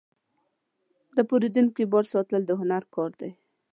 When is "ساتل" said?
2.13-2.41